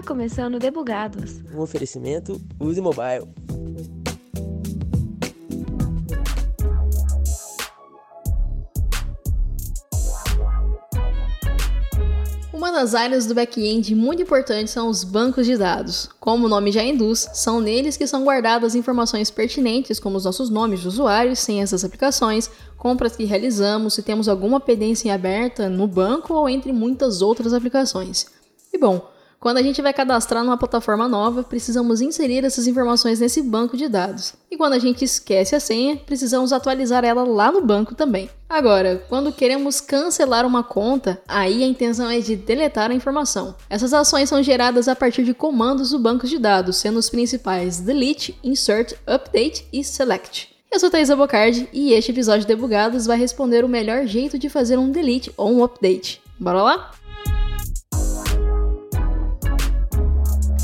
Está 0.00 0.14
começando 0.14 0.58
Debugados. 0.58 1.42
Um 1.54 1.60
oferecimento 1.60 2.40
Use 2.58 2.80
Mobile. 2.80 3.28
Uma 12.50 12.72
das 12.72 12.94
áreas 12.94 13.26
do 13.26 13.34
back-end 13.34 13.94
muito 13.94 14.22
importantes 14.22 14.72
são 14.72 14.88
os 14.88 15.04
bancos 15.04 15.44
de 15.44 15.58
dados. 15.58 16.08
Como 16.18 16.46
o 16.46 16.48
nome 16.48 16.72
já 16.72 16.82
induz, 16.82 17.28
são 17.34 17.60
neles 17.60 17.98
que 17.98 18.06
são 18.06 18.24
guardadas 18.24 18.74
informações 18.74 19.30
pertinentes, 19.30 20.00
como 20.00 20.16
os 20.16 20.24
nossos 20.24 20.48
nomes 20.48 20.80
de 20.80 20.88
usuários, 20.88 21.40
senhas 21.40 21.72
das 21.72 21.84
aplicações, 21.84 22.50
compras 22.78 23.14
que 23.14 23.26
realizamos, 23.26 23.92
se 23.92 24.02
temos 24.02 24.28
alguma 24.28 24.60
pendência 24.60 25.12
aberta 25.12 25.68
no 25.68 25.86
banco 25.86 26.32
ou 26.32 26.48
entre 26.48 26.72
muitas 26.72 27.20
outras 27.20 27.52
aplicações. 27.52 28.24
E 28.72 28.78
bom, 28.78 29.10
quando 29.40 29.56
a 29.56 29.62
gente 29.62 29.80
vai 29.80 29.94
cadastrar 29.94 30.44
numa 30.44 30.58
plataforma 30.58 31.08
nova, 31.08 31.42
precisamos 31.42 32.02
inserir 32.02 32.44
essas 32.44 32.66
informações 32.66 33.20
nesse 33.20 33.40
banco 33.40 33.74
de 33.74 33.88
dados. 33.88 34.34
E 34.50 34.56
quando 34.56 34.74
a 34.74 34.78
gente 34.78 35.02
esquece 35.02 35.56
a 35.56 35.60
senha, 35.60 35.96
precisamos 35.96 36.52
atualizar 36.52 37.04
ela 37.06 37.24
lá 37.24 37.50
no 37.50 37.62
banco 37.62 37.94
também. 37.94 38.28
Agora, 38.46 39.02
quando 39.08 39.32
queremos 39.32 39.80
cancelar 39.80 40.44
uma 40.44 40.62
conta, 40.62 41.22
aí 41.26 41.64
a 41.64 41.66
intenção 41.66 42.10
é 42.10 42.20
de 42.20 42.36
deletar 42.36 42.90
a 42.90 42.94
informação. 42.94 43.54
Essas 43.70 43.94
ações 43.94 44.28
são 44.28 44.42
geradas 44.42 44.88
a 44.88 44.94
partir 44.94 45.24
de 45.24 45.32
comandos 45.32 45.90
do 45.90 45.98
banco 45.98 46.26
de 46.26 46.38
dados, 46.38 46.76
sendo 46.76 46.98
os 46.98 47.08
principais 47.08 47.80
delete, 47.80 48.38
insert, 48.44 48.92
update 49.06 49.66
e 49.72 49.82
select. 49.82 50.50
Eu 50.70 50.78
sou 50.78 50.90
Thaisa 50.90 51.16
Bocardi 51.16 51.66
e 51.72 51.94
este 51.94 52.12
episódio 52.12 52.42
de 52.42 52.46
Debugados 52.46 53.06
vai 53.06 53.16
responder 53.16 53.64
o 53.64 53.68
melhor 53.68 54.06
jeito 54.06 54.38
de 54.38 54.50
fazer 54.50 54.78
um 54.78 54.90
delete 54.90 55.32
ou 55.36 55.50
um 55.50 55.64
update. 55.64 56.20
Bora 56.38 56.62
lá? 56.62 56.99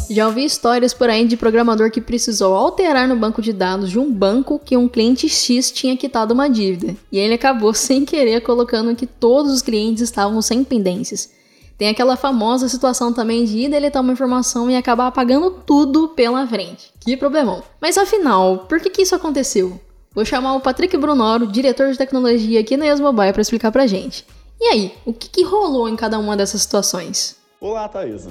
Já 0.08 0.26
ouvi 0.26 0.44
histórias 0.44 0.94
por 0.94 1.10
aí 1.10 1.26
de 1.26 1.36
programador 1.36 1.90
que 1.90 2.00
precisou 2.00 2.54
alterar 2.54 3.08
no 3.08 3.16
banco 3.16 3.42
de 3.42 3.52
dados 3.52 3.90
de 3.90 3.98
um 3.98 4.12
banco 4.12 4.58
que 4.58 4.76
um 4.76 4.88
cliente 4.88 5.28
X 5.28 5.72
tinha 5.72 5.96
quitado 5.96 6.32
uma 6.32 6.48
dívida, 6.48 6.96
e 7.10 7.18
ele 7.18 7.34
acabou 7.34 7.72
sem 7.74 8.04
querer 8.04 8.40
colocando 8.40 8.94
que 8.94 9.06
todos 9.06 9.52
os 9.52 9.62
clientes 9.62 10.02
estavam 10.02 10.40
sem 10.40 10.62
pendências. 10.62 11.30
Tem 11.76 11.88
aquela 11.88 12.16
famosa 12.16 12.68
situação 12.68 13.12
também 13.12 13.44
de 13.44 13.58
ir 13.58 13.68
deletar 13.68 14.00
uma 14.02 14.12
informação 14.12 14.70
e 14.70 14.76
acabar 14.76 15.08
apagando 15.08 15.50
tudo 15.50 16.08
pela 16.08 16.46
frente. 16.46 16.90
Que 17.00 17.16
problemão. 17.16 17.62
Mas 17.80 17.98
afinal, 17.98 18.60
por 18.60 18.80
que, 18.80 18.88
que 18.88 19.02
isso 19.02 19.14
aconteceu? 19.14 19.78
Vou 20.14 20.24
chamar 20.24 20.54
o 20.54 20.60
Patrick 20.60 20.96
Brunoro, 20.96 21.46
diretor 21.46 21.90
de 21.90 21.98
tecnologia 21.98 22.60
aqui 22.60 22.76
na 22.76 22.96
Mobile, 22.96 23.32
para 23.32 23.42
explicar 23.42 23.70
pra 23.70 23.86
gente. 23.86 24.24
E 24.58 24.68
aí, 24.68 24.94
o 25.04 25.12
que, 25.12 25.28
que 25.28 25.44
rolou 25.44 25.86
em 25.86 25.96
cada 25.96 26.18
uma 26.18 26.34
dessas 26.34 26.62
situações? 26.62 27.36
Olá, 27.60 27.86
Thaisa. 27.86 28.30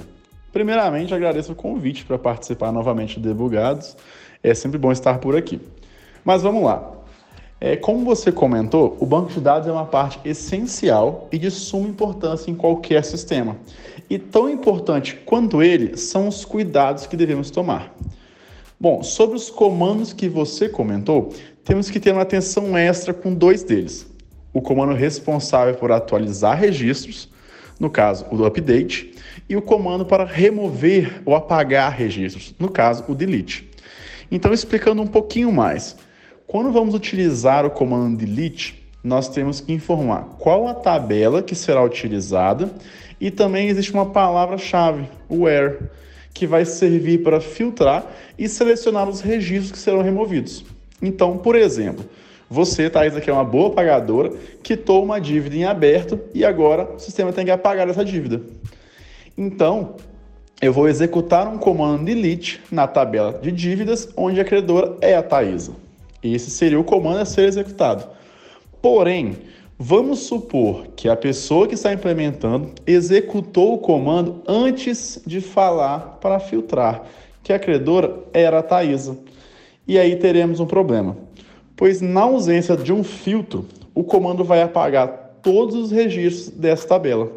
Primeiramente, 0.56 1.12
agradeço 1.12 1.52
o 1.52 1.54
convite 1.54 2.06
para 2.06 2.16
participar 2.18 2.72
novamente 2.72 3.20
do 3.20 3.28
Debugados. 3.28 3.94
É 4.42 4.54
sempre 4.54 4.78
bom 4.78 4.90
estar 4.90 5.18
por 5.18 5.36
aqui. 5.36 5.60
Mas 6.24 6.40
vamos 6.40 6.64
lá. 6.64 6.92
É, 7.60 7.76
como 7.76 8.06
você 8.06 8.32
comentou, 8.32 8.96
o 8.98 9.04
banco 9.04 9.30
de 9.30 9.38
dados 9.38 9.68
é 9.68 9.70
uma 9.70 9.84
parte 9.84 10.18
essencial 10.24 11.28
e 11.30 11.36
de 11.36 11.50
suma 11.50 11.86
importância 11.86 12.50
em 12.50 12.54
qualquer 12.54 13.04
sistema. 13.04 13.58
E 14.08 14.18
tão 14.18 14.48
importante 14.48 15.16
quanto 15.26 15.62
ele 15.62 15.94
são 15.98 16.26
os 16.26 16.42
cuidados 16.42 17.06
que 17.06 17.18
devemos 17.18 17.50
tomar. 17.50 17.94
Bom, 18.80 19.02
sobre 19.02 19.36
os 19.36 19.50
comandos 19.50 20.14
que 20.14 20.26
você 20.26 20.70
comentou, 20.70 21.34
temos 21.64 21.90
que 21.90 22.00
ter 22.00 22.12
uma 22.12 22.22
atenção 22.22 22.78
extra 22.78 23.12
com 23.12 23.34
dois 23.34 23.62
deles. 23.62 24.10
O 24.54 24.62
comando 24.62 24.94
responsável 24.94 25.74
por 25.74 25.92
atualizar 25.92 26.58
registros, 26.58 27.28
no 27.78 27.90
caso, 27.90 28.26
o 28.30 28.44
update, 28.44 29.12
e 29.48 29.56
o 29.56 29.62
comando 29.62 30.04
para 30.04 30.24
remover 30.24 31.22
ou 31.24 31.34
apagar 31.34 31.92
registros, 31.92 32.54
no 32.58 32.68
caso, 32.68 33.04
o 33.08 33.14
delete. 33.14 33.68
Então, 34.30 34.52
explicando 34.52 35.02
um 35.02 35.06
pouquinho 35.06 35.52
mais, 35.52 35.96
quando 36.46 36.72
vamos 36.72 36.94
utilizar 36.94 37.64
o 37.64 37.70
comando 37.70 38.16
delete, 38.16 38.86
nós 39.02 39.28
temos 39.28 39.60
que 39.60 39.72
informar 39.72 40.36
qual 40.38 40.66
a 40.66 40.74
tabela 40.74 41.42
que 41.42 41.54
será 41.54 41.82
utilizada 41.84 42.72
e 43.20 43.30
também 43.30 43.68
existe 43.68 43.92
uma 43.92 44.06
palavra-chave, 44.06 45.08
where, 45.30 45.78
que 46.34 46.46
vai 46.46 46.64
servir 46.64 47.22
para 47.22 47.40
filtrar 47.40 48.04
e 48.36 48.48
selecionar 48.48 49.08
os 49.08 49.20
registros 49.20 49.72
que 49.72 49.78
serão 49.78 50.02
removidos. 50.02 50.64
Então, 51.00 51.38
por 51.38 51.54
exemplo, 51.54 52.04
você, 52.48 52.88
Thais, 52.88 53.16
aqui 53.16 53.28
é 53.28 53.32
uma 53.32 53.44
boa 53.44 53.70
pagadora, 53.70 54.30
quitou 54.62 55.02
uma 55.02 55.20
dívida 55.20 55.56
em 55.56 55.64
aberto 55.64 56.20
e 56.32 56.44
agora 56.44 56.94
o 56.94 56.98
sistema 56.98 57.32
tem 57.32 57.44
que 57.44 57.50
apagar 57.50 57.88
essa 57.88 58.04
dívida. 58.04 58.40
Então, 59.36 59.96
eu 60.62 60.72
vou 60.72 60.88
executar 60.88 61.46
um 61.48 61.58
comando 61.58 62.04
delete 62.04 62.62
na 62.70 62.86
tabela 62.86 63.38
de 63.42 63.52
dívidas, 63.52 64.08
onde 64.16 64.40
a 64.40 64.44
credora 64.44 64.96
é 65.00 65.14
a 65.14 65.22
Thaisa. 65.22 65.72
Esse 66.22 66.50
seria 66.50 66.80
o 66.80 66.84
comando 66.84 67.18
a 67.18 67.24
ser 67.24 67.46
executado. 67.46 68.08
Porém, 68.80 69.36
vamos 69.78 70.20
supor 70.20 70.86
que 70.96 71.08
a 71.08 71.16
pessoa 71.16 71.66
que 71.66 71.74
está 71.74 71.92
implementando 71.92 72.70
executou 72.86 73.74
o 73.74 73.78
comando 73.78 74.42
antes 74.46 75.20
de 75.26 75.40
falar 75.40 76.18
para 76.20 76.40
filtrar 76.40 77.02
que 77.42 77.52
a 77.52 77.58
credora 77.58 78.24
era 78.32 78.60
a 78.60 78.62
Thaisa. 78.62 79.18
E 79.86 79.98
aí 79.98 80.16
teremos 80.16 80.58
um 80.58 80.66
problema, 80.66 81.16
pois 81.76 82.00
na 82.00 82.22
ausência 82.22 82.76
de 82.76 82.92
um 82.92 83.04
filtro, 83.04 83.66
o 83.94 84.02
comando 84.02 84.42
vai 84.42 84.62
apagar 84.62 85.08
todos 85.42 85.76
os 85.76 85.90
registros 85.90 86.48
dessa 86.48 86.88
tabela. 86.88 87.30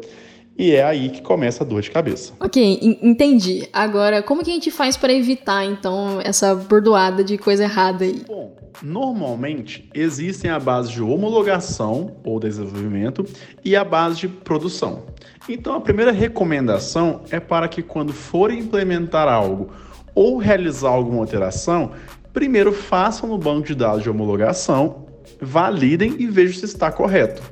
E 0.58 0.72
é 0.72 0.84
aí 0.84 1.08
que 1.08 1.22
começa 1.22 1.64
a 1.64 1.66
dor 1.66 1.80
de 1.80 1.90
cabeça. 1.90 2.34
Ok, 2.38 2.98
entendi. 3.02 3.66
Agora, 3.72 4.22
como 4.22 4.44
que 4.44 4.50
a 4.50 4.52
gente 4.52 4.70
faz 4.70 4.94
para 4.96 5.12
evitar, 5.12 5.64
então, 5.64 6.20
essa 6.22 6.54
bordoada 6.54 7.24
de 7.24 7.38
coisa 7.38 7.62
errada 7.62 8.04
aí? 8.04 8.22
Bom, 8.26 8.54
normalmente 8.82 9.88
existem 9.94 10.50
a 10.50 10.58
base 10.58 10.92
de 10.92 11.02
homologação 11.02 12.16
ou 12.24 12.38
desenvolvimento 12.38 13.24
e 13.64 13.74
a 13.74 13.82
base 13.82 14.18
de 14.18 14.28
produção. 14.28 15.04
Então, 15.48 15.74
a 15.74 15.80
primeira 15.80 16.12
recomendação 16.12 17.22
é 17.30 17.40
para 17.40 17.66
que 17.66 17.82
quando 17.82 18.12
forem 18.12 18.58
implementar 18.58 19.28
algo 19.28 19.70
ou 20.14 20.36
realizar 20.36 20.90
alguma 20.90 21.20
alteração, 21.20 21.92
primeiro 22.32 22.72
façam 22.72 23.28
no 23.28 23.38
banco 23.38 23.66
de 23.66 23.74
dados 23.74 24.02
de 24.02 24.10
homologação, 24.10 25.06
validem 25.40 26.16
e 26.18 26.26
vejam 26.26 26.58
se 26.58 26.64
está 26.64 26.90
correto. 26.90 27.42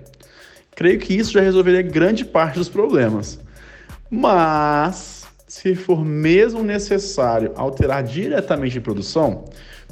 Creio 0.75 0.99
que 0.99 1.15
isso 1.15 1.33
já 1.33 1.41
resolveria 1.41 1.83
grande 1.83 2.25
parte 2.25 2.59
dos 2.59 2.69
problemas. 2.69 3.41
Mas, 4.11 5.27
se 5.47 5.75
for 5.75 6.05
mesmo 6.05 6.63
necessário 6.63 7.53
alterar 7.57 8.03
diretamente 8.03 8.79
em 8.79 8.81
produção, 8.81 9.45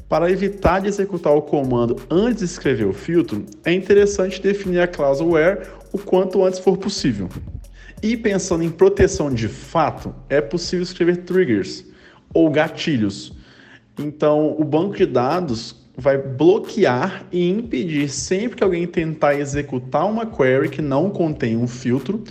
para 0.09 0.31
evitar 0.31 0.81
de 0.81 0.87
executar 0.87 1.33
o 1.35 1.43
comando 1.43 1.97
antes 2.09 2.39
de 2.39 2.45
escrever 2.45 2.87
o 2.87 2.93
filtro, 2.93 3.45
é 3.65 3.73
interessante 3.73 4.41
definir 4.41 4.81
a 4.81 4.87
cláusula 4.87 5.33
where 5.33 5.67
o 5.93 5.99
quanto 5.99 6.45
antes 6.45 6.61
for 6.61 6.77
possível. 6.77 7.29
E 8.03 8.17
pensando 8.17 8.63
em 8.63 8.71
proteção 8.71 9.33
de 9.33 9.49
fato, 9.49 10.15
é 10.29 10.41
possível 10.41 10.85
escrever 10.85 11.25
triggers 11.25 11.85
ou 12.33 12.51
gatilhos. 12.51 13.33
Então, 13.99 14.55
o 14.59 14.65
banco 14.65 14.97
de 14.97 15.07
dados 15.07 15.75
vai 15.97 16.19
bloquear 16.19 17.27
e 17.33 17.49
impedir 17.49 18.09
sempre 18.11 18.57
que 18.57 18.65
alguém 18.65 18.87
tentar 18.87 19.35
executar 19.35 20.07
uma 20.07 20.27
query 20.27 20.69
que 20.69 20.83
não 20.83 21.09
contém 21.09 21.57
um 21.57 21.67
filtro 21.67 22.23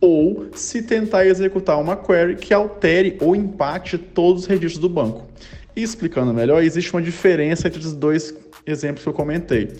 ou 0.00 0.46
se 0.54 0.82
tentar 0.82 1.26
executar 1.26 1.80
uma 1.80 1.96
query 1.96 2.36
que 2.36 2.54
altere 2.54 3.18
ou 3.20 3.34
impacte 3.34 3.98
todos 3.98 4.42
os 4.42 4.48
registros 4.48 4.80
do 4.80 4.88
banco. 4.88 5.26
E 5.74 5.82
explicando 5.82 6.32
melhor, 6.32 6.62
existe 6.62 6.92
uma 6.92 7.02
diferença 7.02 7.66
entre 7.66 7.80
os 7.80 7.92
dois 7.92 8.34
exemplos 8.64 9.02
que 9.02 9.08
eu 9.08 9.12
comentei. 9.12 9.72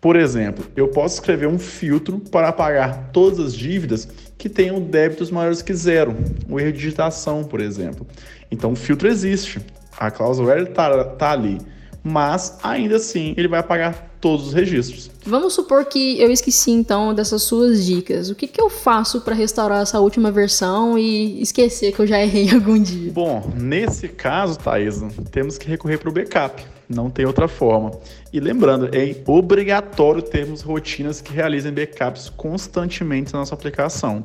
Por 0.00 0.16
exemplo, 0.16 0.64
eu 0.76 0.88
posso 0.88 1.16
escrever 1.16 1.48
um 1.48 1.58
filtro 1.58 2.20
para 2.20 2.48
apagar 2.48 3.10
todas 3.12 3.40
as 3.40 3.54
dívidas 3.54 4.08
que 4.36 4.48
tenham 4.48 4.80
débitos 4.80 5.30
maiores 5.30 5.60
que 5.60 5.74
zero, 5.74 6.16
o 6.48 6.58
erro 6.58 6.72
de 6.72 6.78
digitação, 6.78 7.42
por 7.42 7.60
exemplo. 7.60 8.06
Então, 8.50 8.72
o 8.72 8.76
filtro 8.76 9.08
existe, 9.08 9.60
a 9.98 10.10
cláusula 10.10 10.60
está 10.60 11.04
tá 11.04 11.32
ali 11.32 11.58
mas 12.02 12.58
ainda 12.62 12.96
assim 12.96 13.34
ele 13.36 13.48
vai 13.48 13.60
apagar 13.60 14.08
todos 14.20 14.48
os 14.48 14.52
registros. 14.52 15.10
Vamos 15.24 15.52
supor 15.52 15.84
que 15.84 16.20
eu 16.20 16.30
esqueci 16.30 16.70
então 16.72 17.14
dessas 17.14 17.42
suas 17.42 17.84
dicas. 17.84 18.30
O 18.30 18.34
que, 18.34 18.48
que 18.48 18.60
eu 18.60 18.68
faço 18.68 19.20
para 19.20 19.34
restaurar 19.34 19.82
essa 19.82 20.00
última 20.00 20.30
versão 20.32 20.98
e 20.98 21.40
esquecer 21.40 21.92
que 21.92 22.00
eu 22.00 22.06
já 22.06 22.20
errei 22.20 22.50
algum 22.54 22.80
dia? 22.80 23.12
Bom, 23.12 23.48
nesse 23.54 24.08
caso, 24.08 24.58
Thaís, 24.58 25.00
temos 25.30 25.56
que 25.56 25.68
recorrer 25.68 25.98
para 25.98 26.08
o 26.08 26.12
backup. 26.12 26.64
Não 26.88 27.10
tem 27.10 27.26
outra 27.26 27.46
forma. 27.46 27.92
E 28.32 28.40
lembrando, 28.40 28.88
é 28.92 29.14
obrigatório 29.26 30.22
termos 30.22 30.62
rotinas 30.62 31.20
que 31.20 31.32
realizem 31.32 31.70
backups 31.70 32.30
constantemente 32.30 33.32
na 33.32 33.40
nossa 33.40 33.54
aplicação. 33.54 34.24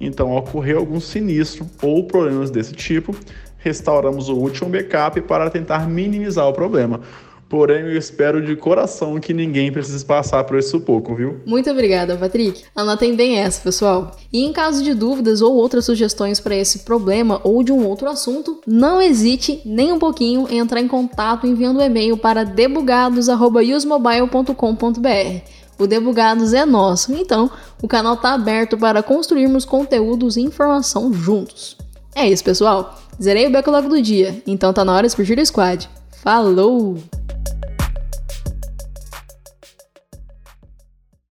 Então, 0.00 0.34
ocorrer 0.34 0.78
algum 0.78 0.98
sinistro 1.00 1.68
ou 1.82 2.04
problemas 2.04 2.50
desse 2.50 2.72
tipo, 2.72 3.14
restauramos 3.58 4.28
o 4.28 4.34
último 4.34 4.70
backup 4.70 5.20
para 5.22 5.50
tentar 5.50 5.88
minimizar 5.88 6.48
o 6.48 6.52
problema. 6.52 7.00
Porém, 7.48 7.80
eu 7.80 7.96
espero 7.96 8.44
de 8.44 8.54
coração 8.54 9.18
que 9.18 9.32
ninguém 9.32 9.72
precise 9.72 10.04
passar 10.04 10.44
por 10.44 10.58
esse 10.58 10.68
sufoco, 10.68 11.14
viu? 11.14 11.40
Muito 11.46 11.70
obrigada, 11.70 12.14
Patrick. 12.14 12.64
Anotem 12.76 13.16
bem 13.16 13.38
essa, 13.38 13.62
pessoal. 13.62 14.14
E 14.30 14.44
em 14.44 14.52
caso 14.52 14.84
de 14.84 14.92
dúvidas 14.92 15.40
ou 15.40 15.54
outras 15.54 15.86
sugestões 15.86 16.38
para 16.38 16.54
esse 16.54 16.80
problema 16.80 17.40
ou 17.42 17.62
de 17.62 17.72
um 17.72 17.86
outro 17.86 18.06
assunto, 18.06 18.60
não 18.66 19.00
hesite 19.00 19.62
nem 19.64 19.90
um 19.90 19.98
pouquinho 19.98 20.46
em 20.50 20.58
entrar 20.58 20.80
em 20.80 20.88
contato 20.88 21.46
enviando 21.46 21.78
um 21.78 21.82
e-mail 21.82 22.18
para 22.18 22.44
debugados@usmobile.com.br. 22.44 25.42
O 25.78 25.86
Debugados 25.86 26.52
é 26.52 26.66
nosso, 26.66 27.14
então 27.14 27.50
o 27.80 27.88
canal 27.88 28.12
está 28.14 28.34
aberto 28.34 28.76
para 28.76 29.02
construirmos 29.02 29.64
conteúdos 29.64 30.36
e 30.36 30.42
informação 30.42 31.14
juntos. 31.14 31.78
É 32.14 32.28
isso, 32.28 32.44
pessoal. 32.44 33.07
Zerei 33.20 33.46
o 33.46 33.50
backlog 33.50 33.88
do 33.88 34.00
dia, 34.00 34.40
então 34.46 34.72
tá 34.72 34.84
na 34.84 34.92
hora 34.92 35.02
de 35.02 35.08
explodir 35.08 35.38
o 35.38 35.44
squad. 35.44 35.88
Falou! 36.22 36.98